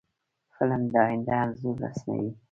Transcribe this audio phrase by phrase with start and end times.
[0.55, 2.31] فلم د آینده انځور رسموي